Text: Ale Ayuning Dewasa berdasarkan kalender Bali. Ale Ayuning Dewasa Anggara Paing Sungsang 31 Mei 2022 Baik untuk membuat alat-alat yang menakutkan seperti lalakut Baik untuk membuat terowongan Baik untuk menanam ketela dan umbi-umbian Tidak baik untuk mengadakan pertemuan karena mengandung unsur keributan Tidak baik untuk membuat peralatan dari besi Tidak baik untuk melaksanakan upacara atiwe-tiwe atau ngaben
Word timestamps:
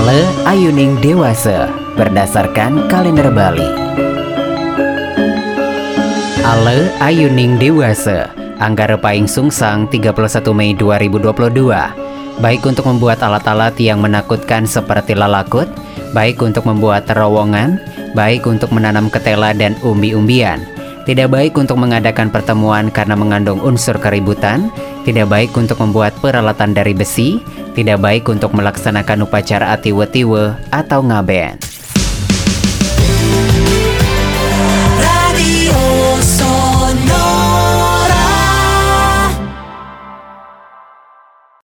Ale 0.00 0.24
Ayuning 0.48 0.96
Dewasa 1.04 1.68
berdasarkan 1.92 2.88
kalender 2.88 3.28
Bali. 3.28 3.68
Ale 6.40 6.88
Ayuning 7.04 7.60
Dewasa 7.60 8.32
Anggara 8.64 8.96
Paing 8.96 9.28
Sungsang 9.28 9.84
31 9.92 10.16
Mei 10.56 10.72
2022 10.72 11.20
Baik 12.40 12.62
untuk 12.64 12.88
membuat 12.88 13.20
alat-alat 13.20 13.76
yang 13.76 14.00
menakutkan 14.00 14.64
seperti 14.64 15.12
lalakut 15.12 15.68
Baik 16.16 16.40
untuk 16.40 16.64
membuat 16.64 17.04
terowongan 17.04 17.76
Baik 18.16 18.48
untuk 18.48 18.72
menanam 18.72 19.12
ketela 19.12 19.52
dan 19.52 19.76
umbi-umbian 19.84 20.64
Tidak 21.04 21.28
baik 21.28 21.60
untuk 21.60 21.76
mengadakan 21.76 22.32
pertemuan 22.32 22.88
karena 22.88 23.20
mengandung 23.20 23.60
unsur 23.60 24.00
keributan 24.00 24.72
Tidak 25.00 25.26
baik 25.26 25.56
untuk 25.56 25.80
membuat 25.80 26.12
peralatan 26.20 26.76
dari 26.76 26.92
besi 26.92 27.40
Tidak 27.72 27.98
baik 27.98 28.28
untuk 28.28 28.52
melaksanakan 28.52 29.24
upacara 29.24 29.72
atiwe-tiwe 29.74 30.70
atau 30.70 31.00
ngaben 31.00 31.79